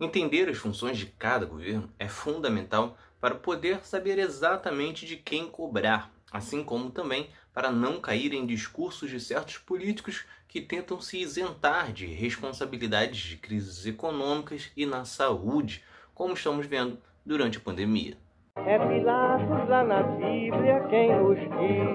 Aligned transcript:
Entender 0.00 0.48
as 0.48 0.56
funções 0.56 0.96
de 0.96 1.04
cada 1.04 1.44
governo 1.44 1.90
é 1.98 2.08
fundamental 2.08 2.96
para 3.20 3.34
poder 3.34 3.84
saber 3.84 4.18
exatamente 4.18 5.04
de 5.04 5.14
quem 5.14 5.46
cobrar, 5.46 6.10
assim 6.32 6.64
como 6.64 6.90
também 6.90 7.28
para 7.52 7.70
não 7.70 8.00
cair 8.00 8.32
em 8.32 8.46
discursos 8.46 9.10
de 9.10 9.20
certos 9.20 9.58
políticos 9.58 10.24
que 10.48 10.62
tentam 10.62 11.02
se 11.02 11.18
isentar 11.18 11.92
de 11.92 12.06
responsabilidades 12.06 13.18
de 13.20 13.36
crises 13.36 13.84
econômicas 13.84 14.72
e 14.74 14.86
na 14.86 15.04
saúde, 15.04 15.84
como 16.14 16.32
estamos 16.32 16.64
vendo 16.64 16.96
durante 17.24 17.58
a 17.58 17.60
pandemia. 17.60 18.16
É 18.56 18.78
Pilatos 18.78 19.68
lá 19.68 19.84
na 19.84 20.02
Bíblia 20.02 20.80
quem 20.88 21.14
nos 21.14 21.38
diz, 21.38 21.90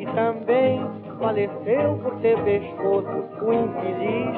e 0.00 0.06
também 0.14 0.80
faleceu 1.20 1.98
por 2.02 2.20
ter 2.20 2.36
pescoço 2.42 3.06
o 3.40 3.52
infeliz 3.52 4.35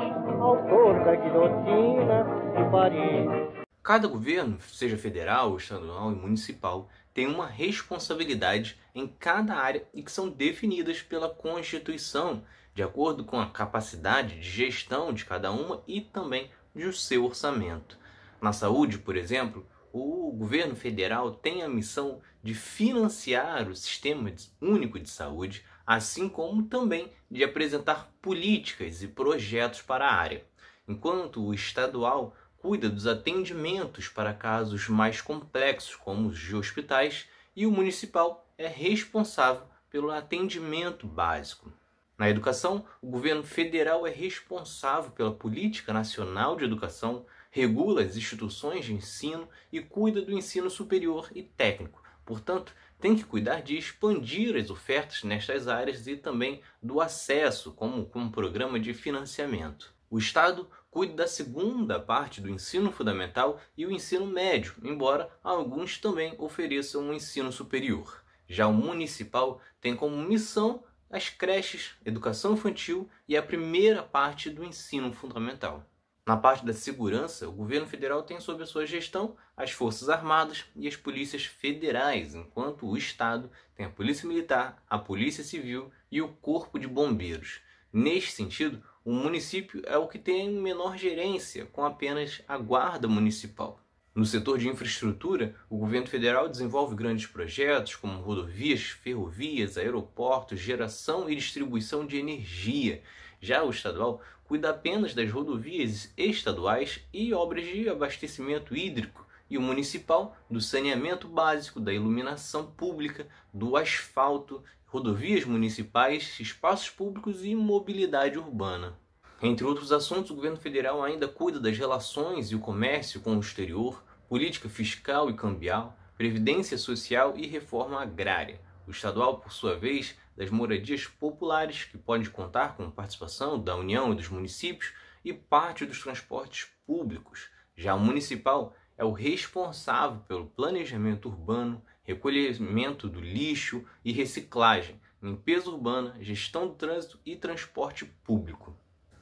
autor 0.48 1.04
da 1.04 1.14
guilhotina 1.14 2.24
de 2.56 2.70
Paris. 2.70 3.66
Cada 3.82 4.08
governo, 4.08 4.58
seja 4.60 4.96
federal, 4.96 5.56
estadual 5.56 6.10
e 6.12 6.14
municipal, 6.14 6.88
tem 7.12 7.26
uma 7.26 7.46
responsabilidade 7.46 8.78
em 8.94 9.06
cada 9.06 9.54
área 9.54 9.84
e 9.92 10.02
que 10.02 10.10
são 10.10 10.28
definidas 10.28 11.02
pela 11.02 11.28
Constituição, 11.28 12.42
de 12.74 12.82
acordo 12.82 13.24
com 13.24 13.38
a 13.38 13.50
capacidade 13.50 14.36
de 14.36 14.48
gestão 14.48 15.12
de 15.12 15.24
cada 15.24 15.50
uma 15.50 15.82
e 15.86 16.00
também 16.00 16.50
do 16.74 16.92
seu 16.92 17.24
orçamento. 17.24 17.98
Na 18.40 18.52
saúde, 18.52 18.98
por 18.98 19.16
exemplo, 19.16 19.66
o 19.92 20.32
governo 20.32 20.76
federal 20.76 21.32
tem 21.32 21.62
a 21.62 21.68
missão 21.68 22.20
de 22.42 22.54
financiar 22.54 23.68
o 23.68 23.76
sistema 23.76 24.32
único 24.62 24.98
de 24.98 25.10
saúde, 25.10 25.64
assim 25.88 26.28
como 26.28 26.64
também 26.64 27.10
de 27.30 27.42
apresentar 27.42 28.12
políticas 28.20 29.02
e 29.02 29.08
projetos 29.08 29.80
para 29.80 30.06
a 30.06 30.14
área, 30.14 30.44
enquanto 30.86 31.42
o 31.42 31.54
estadual 31.54 32.36
cuida 32.58 32.90
dos 32.90 33.06
atendimentos 33.06 34.06
para 34.06 34.34
casos 34.34 34.86
mais 34.86 35.22
complexos, 35.22 35.96
como 35.96 36.28
os 36.28 36.38
de 36.38 36.54
hospitais, 36.54 37.26
e 37.56 37.64
o 37.64 37.70
municipal 37.70 38.46
é 38.58 38.68
responsável 38.68 39.62
pelo 39.88 40.10
atendimento 40.10 41.06
básico. 41.06 41.72
Na 42.18 42.28
educação, 42.28 42.84
o 43.00 43.08
governo 43.08 43.42
federal 43.42 44.06
é 44.06 44.10
responsável 44.10 45.10
pela 45.12 45.32
política 45.32 45.90
nacional 45.90 46.54
de 46.54 46.64
educação, 46.64 47.24
regula 47.50 48.02
as 48.02 48.14
instituições 48.14 48.84
de 48.84 48.92
ensino 48.92 49.48
e 49.72 49.80
cuida 49.80 50.20
do 50.20 50.32
ensino 50.32 50.68
superior 50.68 51.30
e 51.34 51.42
técnico. 51.42 52.02
Portanto, 52.28 52.74
tem 53.00 53.16
que 53.16 53.24
cuidar 53.24 53.62
de 53.62 53.78
expandir 53.78 54.54
as 54.54 54.68
ofertas 54.68 55.24
nestas 55.24 55.66
áreas 55.66 56.06
e 56.06 56.14
também 56.14 56.60
do 56.82 57.00
acesso, 57.00 57.72
como 57.72 58.04
com 58.04 58.18
um 58.18 58.30
programa 58.30 58.78
de 58.78 58.92
financiamento. 58.92 59.94
O 60.10 60.18
Estado 60.18 60.68
cuida 60.90 61.14
da 61.14 61.26
segunda 61.26 61.98
parte 61.98 62.42
do 62.42 62.50
ensino 62.50 62.92
fundamental 62.92 63.58
e 63.74 63.86
o 63.86 63.90
ensino 63.90 64.26
médio, 64.26 64.74
embora 64.84 65.30
alguns 65.42 65.96
também 65.96 66.34
ofereçam 66.36 67.04
um 67.04 67.14
ensino 67.14 67.50
superior. 67.50 68.22
Já 68.46 68.66
o 68.66 68.74
municipal 68.74 69.62
tem 69.80 69.96
como 69.96 70.14
missão 70.14 70.84
as 71.08 71.30
creches, 71.30 71.92
educação 72.04 72.52
infantil 72.52 73.08
e 73.26 73.38
a 73.38 73.42
primeira 73.42 74.02
parte 74.02 74.50
do 74.50 74.62
ensino 74.62 75.14
fundamental. 75.14 75.82
Na 76.28 76.36
parte 76.36 76.62
da 76.62 76.74
segurança, 76.74 77.48
o 77.48 77.52
governo 77.52 77.86
federal 77.86 78.22
tem 78.22 78.38
sob 78.38 78.62
a 78.62 78.66
sua 78.66 78.84
gestão 78.84 79.34
as 79.56 79.70
Forças 79.70 80.10
Armadas 80.10 80.66
e 80.76 80.86
as 80.86 80.94
polícias 80.94 81.46
federais, 81.46 82.34
enquanto 82.34 82.86
o 82.86 82.98
Estado 82.98 83.50
tem 83.74 83.86
a 83.86 83.88
Polícia 83.88 84.28
Militar, 84.28 84.84
a 84.90 84.98
Polícia 84.98 85.42
Civil 85.42 85.90
e 86.12 86.20
o 86.20 86.28
Corpo 86.28 86.78
de 86.78 86.86
Bombeiros. 86.86 87.62
Neste 87.90 88.32
sentido, 88.32 88.84
o 89.02 89.10
município 89.10 89.80
é 89.86 89.96
o 89.96 90.06
que 90.06 90.18
tem 90.18 90.50
menor 90.50 90.98
gerência, 90.98 91.64
com 91.64 91.82
apenas 91.82 92.42
a 92.46 92.58
guarda 92.58 93.08
municipal. 93.08 93.80
No 94.14 94.24
setor 94.24 94.58
de 94.58 94.68
infraestrutura, 94.68 95.54
o 95.70 95.76
governo 95.76 96.06
federal 96.06 96.48
desenvolve 96.48 96.96
grandes 96.96 97.26
projetos 97.26 97.94
como 97.94 98.20
rodovias, 98.20 98.82
ferrovias, 98.82 99.78
aeroportos, 99.78 100.58
geração 100.58 101.30
e 101.30 101.36
distribuição 101.36 102.04
de 102.04 102.16
energia. 102.16 103.02
Já 103.40 103.62
o 103.62 103.70
estadual 103.70 104.20
cuida 104.44 104.70
apenas 104.70 105.14
das 105.14 105.30
rodovias 105.30 106.12
estaduais 106.16 107.00
e 107.12 107.32
obras 107.32 107.64
de 107.66 107.88
abastecimento 107.88 108.74
hídrico, 108.74 109.26
e 109.50 109.56
o 109.56 109.62
municipal 109.62 110.36
do 110.50 110.60
saneamento 110.60 111.28
básico, 111.28 111.80
da 111.80 111.92
iluminação 111.92 112.66
pública, 112.66 113.26
do 113.52 113.76
asfalto 113.76 114.62
rodovias 114.86 115.44
municipais, 115.44 116.40
espaços 116.40 116.90
públicos 116.90 117.44
e 117.44 117.54
mobilidade 117.54 118.38
urbana. 118.38 118.98
Entre 119.40 119.64
outros 119.64 119.92
assuntos, 119.92 120.32
o 120.32 120.34
governo 120.34 120.56
federal 120.56 121.02
ainda 121.02 121.28
cuida 121.28 121.60
das 121.60 121.78
relações 121.78 122.50
e 122.50 122.56
o 122.56 122.58
comércio 122.58 123.20
com 123.20 123.36
o 123.36 123.40
exterior, 123.40 124.02
política 124.28 124.68
fiscal 124.68 125.30
e 125.30 125.34
cambial, 125.34 125.96
previdência 126.16 126.76
social 126.76 127.34
e 127.36 127.46
reforma 127.46 128.02
agrária. 128.02 128.60
O 128.84 128.90
estadual, 128.90 129.38
por 129.38 129.52
sua 129.52 129.76
vez, 129.76 130.16
das 130.36 130.50
moradias 130.50 131.06
populares, 131.06 131.84
que 131.84 131.96
pode 131.96 132.30
contar 132.30 132.76
com 132.76 132.90
participação 132.90 133.60
da 133.60 133.76
União 133.76 134.12
e 134.12 134.16
dos 134.16 134.28
municípios, 134.28 134.92
e 135.24 135.32
parte 135.32 135.84
dos 135.84 136.00
transportes 136.00 136.68
públicos. 136.86 137.48
Já 137.76 137.94
o 137.94 138.00
municipal 138.00 138.74
é 138.96 139.04
o 139.04 139.12
responsável 139.12 140.20
pelo 140.26 140.46
planejamento 140.46 141.28
urbano, 141.28 141.82
recolhimento 142.02 143.08
do 143.08 143.20
lixo 143.20 143.84
e 144.04 144.12
reciclagem, 144.12 145.00
limpeza 145.22 145.70
urbana, 145.70 146.16
gestão 146.20 146.68
do 146.68 146.74
trânsito 146.74 147.20
e 147.26 147.36
transporte 147.36 148.04
público. 148.04 148.77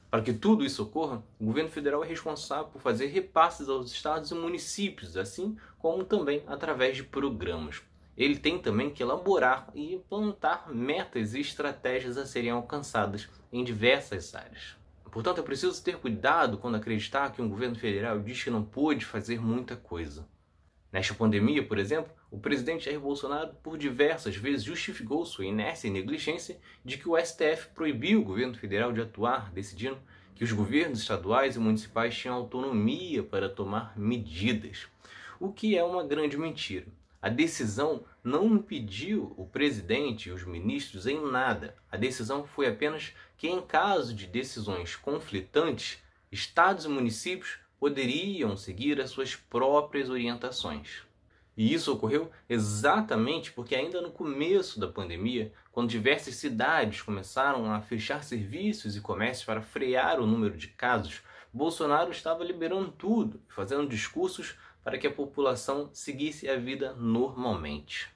Para 0.09 0.21
que 0.21 0.31
tudo 0.31 0.63
isso 0.63 0.83
ocorra, 0.83 1.21
o 1.39 1.45
governo 1.45 1.69
federal 1.69 2.03
é 2.03 2.07
responsável 2.07 2.65
por 2.65 2.81
fazer 2.81 3.07
repasses 3.07 3.67
aos 3.67 3.91
estados 3.91 4.31
e 4.31 4.35
municípios, 4.35 5.17
assim 5.17 5.57
como 5.79 6.05
também 6.05 6.43
através 6.47 6.95
de 6.95 7.03
programas. 7.03 7.81
Ele 8.15 8.37
tem 8.37 8.57
também 8.57 8.89
que 8.89 9.03
elaborar 9.03 9.69
e 9.75 9.93
implantar 9.93 10.73
metas 10.73 11.33
e 11.33 11.41
estratégias 11.41 12.17
a 12.17 12.25
serem 12.25 12.49
alcançadas 12.49 13.29
em 13.51 13.63
diversas 13.63 14.33
áreas. 14.33 14.77
Portanto, 15.11 15.39
é 15.39 15.43
preciso 15.43 15.83
ter 15.83 15.97
cuidado 15.97 16.57
quando 16.57 16.75
acreditar 16.75 17.31
que 17.31 17.41
um 17.41 17.49
governo 17.49 17.75
federal 17.75 18.19
diz 18.19 18.43
que 18.43 18.49
não 18.49 18.63
pôde 18.63 19.05
fazer 19.05 19.41
muita 19.41 19.75
coisa. 19.75 20.25
Nesta 20.97 21.13
pandemia, 21.13 21.61
por 21.61 21.77
exemplo, 21.77 22.11
o 22.31 22.39
presidente 22.39 22.85
Jair 22.85 22.99
Bolsonaro 22.99 23.53
por 23.61 23.77
diversas 23.77 24.35
vezes 24.35 24.63
justificou 24.63 25.23
sua 25.27 25.45
inércia 25.45 25.87
e 25.87 25.91
negligência 25.91 26.59
de 26.83 26.97
que 26.97 27.07
o 27.07 27.15
STF 27.15 27.67
proibiu 27.75 28.19
o 28.19 28.23
governo 28.23 28.55
federal 28.55 28.91
de 28.91 29.01
atuar, 29.01 29.51
decidindo 29.51 29.99
que 30.33 30.43
os 30.43 30.51
governos 30.51 31.01
estaduais 31.01 31.55
e 31.55 31.59
municipais 31.59 32.17
tinham 32.17 32.33
autonomia 32.33 33.21
para 33.21 33.47
tomar 33.47 33.95
medidas, 33.95 34.87
o 35.39 35.51
que 35.51 35.77
é 35.77 35.83
uma 35.83 36.03
grande 36.03 36.35
mentira. 36.35 36.87
A 37.21 37.29
decisão 37.29 38.03
não 38.23 38.55
impediu 38.55 39.35
o 39.37 39.45
presidente 39.45 40.29
e 40.29 40.31
os 40.31 40.43
ministros 40.43 41.05
em 41.05 41.23
nada. 41.23 41.75
A 41.91 41.97
decisão 41.97 42.43
foi 42.43 42.65
apenas 42.65 43.13
que, 43.37 43.47
em 43.47 43.61
caso 43.61 44.15
de 44.15 44.25
decisões 44.25 44.95
conflitantes, 44.95 45.99
estados 46.31 46.85
e 46.85 46.89
municípios 46.89 47.59
poderiam 47.79 48.57
seguir 48.57 48.99
as 48.99 49.09
suas 49.09 49.35
próprias 49.35 50.09
orientações. 50.09 51.03
E 51.55 51.73
isso 51.73 51.91
ocorreu 51.91 52.29
exatamente 52.47 53.51
porque, 53.51 53.75
ainda 53.75 53.99
no 53.99 54.11
começo 54.11 54.79
da 54.79 54.87
pandemia, 54.87 55.51
quando 55.71 55.89
diversas 55.89 56.35
cidades 56.35 57.01
começaram 57.01 57.71
a 57.71 57.81
fechar 57.81 58.23
serviços 58.23 58.95
e 58.95 59.01
comércios 59.01 59.45
para 59.45 59.61
frear 59.61 60.19
o 60.19 60.27
número 60.27 60.55
de 60.55 60.67
casos, 60.67 61.23
Bolsonaro 61.51 62.11
estava 62.11 62.43
liberando 62.43 62.91
tudo 62.91 63.41
fazendo 63.47 63.89
discursos 63.89 64.55
para 64.83 64.97
que 64.97 65.07
a 65.07 65.11
população 65.11 65.89
seguisse 65.91 66.47
a 66.47 66.55
vida 66.55 66.93
normalmente. 66.93 68.07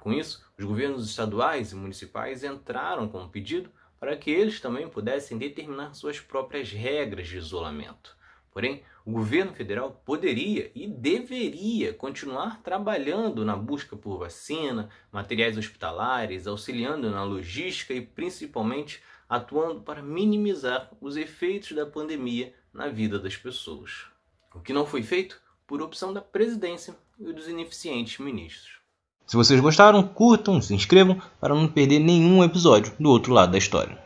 Com 0.00 0.12
isso, 0.12 0.46
os 0.56 0.64
governos 0.64 1.04
estaduais 1.04 1.72
e 1.72 1.74
municipais 1.74 2.44
entraram 2.44 3.08
com 3.08 3.20
um 3.20 3.28
pedido 3.28 3.68
para 3.98 4.16
que 4.16 4.30
eles 4.30 4.60
também 4.60 4.88
pudessem 4.88 5.36
determinar 5.36 5.94
suas 5.94 6.20
próprias 6.20 6.70
regras 6.70 7.26
de 7.26 7.36
isolamento. 7.36 8.15
Porém, 8.56 8.80
o 9.04 9.12
governo 9.12 9.52
federal 9.52 10.00
poderia 10.02 10.70
e 10.74 10.86
deveria 10.86 11.92
continuar 11.92 12.62
trabalhando 12.62 13.44
na 13.44 13.54
busca 13.54 13.94
por 13.94 14.18
vacina, 14.18 14.88
materiais 15.12 15.58
hospitalares, 15.58 16.46
auxiliando 16.46 17.10
na 17.10 17.22
logística 17.22 17.92
e 17.92 18.00
principalmente 18.00 19.02
atuando 19.28 19.82
para 19.82 20.00
minimizar 20.00 20.90
os 21.02 21.18
efeitos 21.18 21.72
da 21.72 21.84
pandemia 21.84 22.54
na 22.72 22.88
vida 22.88 23.18
das 23.18 23.36
pessoas. 23.36 24.06
O 24.54 24.60
que 24.60 24.72
não 24.72 24.86
foi 24.86 25.02
feito 25.02 25.38
por 25.66 25.82
opção 25.82 26.14
da 26.14 26.22
presidência 26.22 26.96
e 27.20 27.30
dos 27.34 27.48
ineficientes 27.48 28.18
ministros. 28.24 28.78
Se 29.26 29.36
vocês 29.36 29.60
gostaram, 29.60 30.02
curtam, 30.02 30.62
se 30.62 30.72
inscrevam 30.74 31.20
para 31.38 31.54
não 31.54 31.68
perder 31.68 31.98
nenhum 31.98 32.42
episódio 32.42 32.94
do 32.98 33.10
outro 33.10 33.34
lado 33.34 33.52
da 33.52 33.58
história. 33.58 34.05